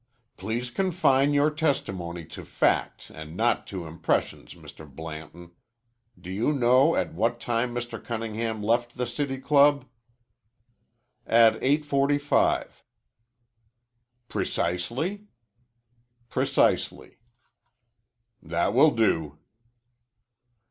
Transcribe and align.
"Please 0.35 0.71
confine 0.71 1.31
your 1.31 1.51
testimony 1.51 2.25
to 2.25 2.43
facts 2.43 3.11
and 3.11 3.37
not 3.37 3.67
to 3.67 3.85
impressions, 3.85 4.55
Mr. 4.55 4.89
Blanton. 4.89 5.51
Do 6.19 6.31
you 6.31 6.53
know 6.53 6.95
at 6.95 7.13
what 7.13 7.39
time 7.39 7.71
Mr. 7.75 8.03
Cunningham 8.03 8.63
left 8.63 8.97
the 8.97 9.05
City 9.05 9.37
Club?" 9.37 9.85
"At 11.27 11.53
8.45." 11.61 12.81
"Precisely?" 14.27 15.25
"Precisely." 16.29 17.19
"That 18.41 18.73
will 18.73 18.89
do." 18.95 19.37